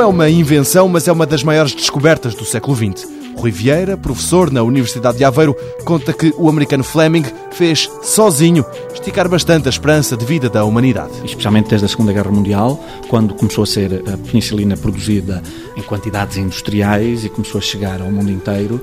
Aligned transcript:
é 0.00 0.06
uma 0.06 0.28
invenção, 0.28 0.88
mas 0.88 1.06
é 1.06 1.12
uma 1.12 1.26
das 1.26 1.42
maiores 1.42 1.74
descobertas 1.74 2.34
do 2.34 2.44
século 2.44 2.76
XX. 2.76 3.06
Rui 3.36 3.50
Vieira, 3.50 3.96
professor 3.96 4.50
na 4.50 4.62
Universidade 4.62 5.18
de 5.18 5.24
Aveiro, 5.24 5.56
conta 5.84 6.12
que 6.12 6.32
o 6.38 6.48
americano 6.48 6.82
Fleming 6.82 7.24
fez 7.52 7.90
sozinho 8.02 8.64
esticar 8.92 9.28
bastante 9.28 9.66
a 9.66 9.70
esperança 9.70 10.16
de 10.16 10.24
vida 10.24 10.48
da 10.48 10.64
humanidade. 10.64 11.12
Especialmente 11.24 11.68
desde 11.68 11.86
a 11.86 11.88
Segunda 11.88 12.12
Guerra 12.12 12.30
Mundial, 12.30 12.82
quando 13.08 13.34
começou 13.34 13.64
a 13.64 13.66
ser 13.66 14.02
a 14.12 14.16
penicilina 14.16 14.76
produzida 14.76 15.42
em 15.76 15.82
quantidades 15.82 16.36
industriais 16.36 17.24
e 17.24 17.28
começou 17.28 17.58
a 17.58 17.62
chegar 17.62 18.00
ao 18.00 18.10
mundo 18.10 18.30
inteiro, 18.30 18.80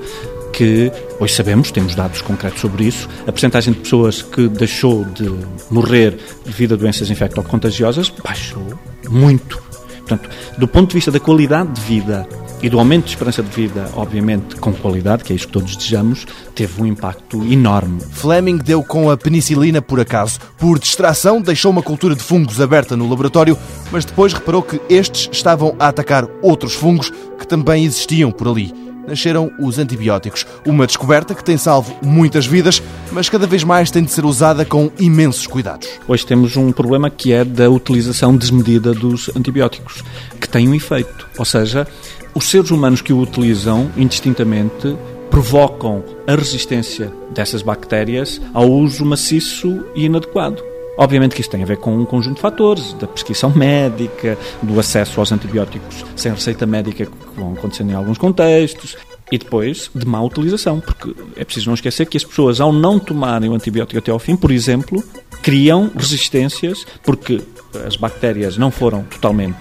que 0.54 0.92
hoje 1.20 1.34
sabemos, 1.34 1.72
temos 1.72 1.96
dados 1.96 2.22
concretos 2.22 2.62
sobre 2.62 2.86
isso, 2.86 3.10
a 3.26 3.32
percentagem 3.32 3.74
de 3.74 3.80
pessoas 3.80 4.22
que 4.22 4.48
deixou 4.48 5.06
de 5.06 5.34
morrer 5.70 6.18
devido 6.46 6.74
a 6.74 6.78
doenças 6.78 7.10
infecto-contagiosas 7.10 8.12
baixou 8.24 8.64
muito. 9.10 9.71
Portanto, 10.12 10.30
do 10.58 10.68
ponto 10.68 10.90
de 10.90 10.96
vista 10.96 11.10
da 11.10 11.20
qualidade 11.20 11.72
de 11.72 11.82
vida 11.82 12.28
e 12.62 12.70
do 12.70 12.78
aumento 12.78 13.06
de 13.06 13.12
esperança 13.12 13.42
de 13.42 13.50
vida, 13.50 13.90
obviamente 13.96 14.58
com 14.58 14.74
qualidade, 14.74 15.24
que 15.24 15.32
é 15.32 15.36
isso 15.36 15.48
que 15.48 15.54
todos 15.54 15.76
desejamos, 15.76 16.28
teve 16.54 16.82
um 16.82 16.86
impacto 16.86 17.42
enorme. 17.46 18.02
Fleming 18.12 18.58
deu 18.58 18.84
com 18.84 19.10
a 19.10 19.16
penicilina 19.16 19.82
por 19.82 20.00
acaso. 20.02 20.40
Por 20.58 20.78
distração, 20.78 21.42
deixou 21.42 21.72
uma 21.72 21.82
cultura 21.82 22.14
de 22.14 22.22
fungos 22.22 22.60
aberta 22.60 22.98
no 22.98 23.10
laboratório, 23.10 23.58
mas 23.90 24.04
depois 24.04 24.34
reparou 24.34 24.62
que 24.62 24.82
estes 24.90 25.30
estavam 25.32 25.76
a 25.80 25.88
atacar 25.88 26.28
outros 26.42 26.74
fungos 26.74 27.12
que 27.40 27.48
também 27.48 27.86
existiam 27.86 28.32
por 28.32 28.50
ali. 28.50 28.91
Nasceram 29.08 29.52
os 29.60 29.80
antibióticos, 29.80 30.46
uma 30.66 30.86
descoberta 30.86 31.34
que 31.34 31.44
tem 31.44 31.58
salvo 31.58 31.96
muitas 32.02 32.46
vidas, 32.46 32.82
mas 33.12 33.30
cada 33.30 33.48
vez 33.48 33.64
mais 33.64 33.92
tem 33.92 34.04
de 34.04 34.12
ser 34.12 34.26
usada 34.26 34.64
com 34.64 34.92
imensos 35.00 35.48
cuidados. 35.48 35.88
Hoje 36.08 36.26
temos 36.26 36.56
um 36.56 36.72
problema 36.72 37.10
que 37.10 37.34
é 37.34 37.44
da 37.44 37.70
utilização 37.70 38.36
desmedida 38.36 38.94
dos 38.94 39.30
antibióticos, 39.36 40.04
que 40.40 40.48
tem 40.48 40.68
um 40.70 40.76
efeito, 40.76 41.28
ou 41.38 41.46
seja, 41.46 41.88
os 42.34 42.50
seres 42.50 42.72
humanos 42.72 43.02
que 43.02 43.12
o 43.12 43.20
utilizam 43.20 43.92
indistintamente 43.98 44.96
provocam 45.30 46.04
a 46.28 46.36
resistência 46.36 47.12
dessas 47.34 47.62
bactérias 47.62 48.42
ao 48.54 48.70
uso 48.70 49.06
maciço 49.06 49.84
e 49.96 50.06
inadequado. 50.06 50.71
Obviamente 51.02 51.34
que 51.34 51.42
isto 51.42 51.50
tem 51.50 51.64
a 51.64 51.66
ver 51.66 51.78
com 51.78 51.98
um 51.98 52.06
conjunto 52.06 52.36
de 52.36 52.42
fatores, 52.42 52.94
da 52.94 53.08
prescrição 53.08 53.50
médica, 53.50 54.38
do 54.62 54.80
acesso 54.80 55.20
aos 55.20 55.32
antibióticos 55.32 56.06
sem 56.16 56.32
receita 56.32 56.68
médica 56.68 57.08
que 57.08 57.12
vão 57.36 57.54
acontecendo 57.54 57.90
em 57.90 57.96
alguns 57.96 58.20
contextos, 58.20 58.96
e 59.32 59.38
depois 59.40 59.90
de 59.96 60.06
má 60.06 60.22
utilização, 60.22 60.80
porque 60.80 61.16
é 61.36 61.44
preciso 61.44 61.70
não 61.70 61.74
esquecer 61.74 62.06
que 62.06 62.18
as 62.18 62.24
pessoas, 62.24 62.62
ao 62.62 62.72
não 62.72 63.00
tomarem 63.00 63.50
o 63.50 63.56
antibiótico 63.56 63.98
até 63.98 64.12
ao 64.12 64.20
fim, 64.20 64.36
por 64.36 64.52
exemplo, 64.52 65.04
criam 65.42 65.90
resistências, 65.98 66.86
porque 67.04 67.42
as 67.84 67.96
bactérias 67.96 68.56
não 68.56 68.70
foram 68.70 69.02
totalmente 69.06 69.58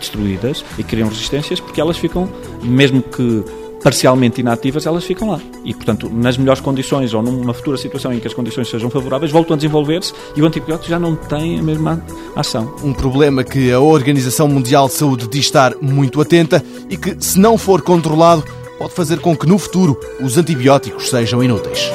destruídas 0.00 0.64
e 0.78 0.82
criam 0.82 1.10
resistências 1.10 1.60
porque 1.60 1.82
elas 1.82 1.98
ficam, 1.98 2.32
mesmo 2.62 3.02
que 3.02 3.44
parcialmente 3.82 4.40
inativas, 4.40 4.86
elas 4.86 5.04
ficam 5.04 5.30
lá. 5.30 5.40
E, 5.64 5.74
portanto, 5.74 6.10
nas 6.12 6.36
melhores 6.36 6.60
condições 6.60 7.14
ou 7.14 7.22
numa 7.22 7.54
futura 7.54 7.76
situação 7.76 8.12
em 8.12 8.20
que 8.20 8.26
as 8.26 8.34
condições 8.34 8.68
sejam 8.68 8.90
favoráveis, 8.90 9.30
voltam 9.30 9.54
a 9.54 9.56
desenvolver-se 9.56 10.12
e 10.36 10.42
o 10.42 10.46
antibiótico 10.46 10.88
já 10.88 10.98
não 10.98 11.14
tem 11.14 11.58
a 11.58 11.62
mesma 11.62 12.02
ação. 12.34 12.74
Um 12.82 12.92
problema 12.92 13.44
que 13.44 13.70
a 13.72 13.80
Organização 13.80 14.48
Mundial 14.48 14.88
de 14.88 14.94
Saúde 14.94 15.28
diz 15.28 15.46
estar 15.46 15.74
muito 15.80 16.20
atenta 16.20 16.62
e 16.88 16.96
que, 16.96 17.16
se 17.20 17.38
não 17.38 17.56
for 17.56 17.82
controlado, 17.82 18.44
pode 18.78 18.92
fazer 18.92 19.20
com 19.20 19.36
que 19.36 19.46
no 19.46 19.58
futuro 19.58 19.98
os 20.20 20.36
antibióticos 20.36 21.08
sejam 21.10 21.42
inúteis. 21.42 21.90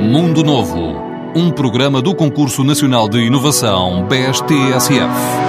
Mundo 0.00 0.42
Novo 0.42 1.08
um 1.34 1.50
programa 1.50 2.00
do 2.00 2.14
Concurso 2.14 2.64
Nacional 2.64 3.08
de 3.08 3.18
Inovação 3.18 4.06
BSTSF. 4.08 5.47